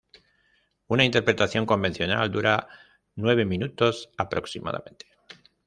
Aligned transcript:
Una 0.87 1.03
interpretación 1.05 1.67
convencional 1.67 2.31
dura 2.31 2.67
nueve 3.13 3.45
minutos 3.45 4.09
aproximadamente. 4.17 5.05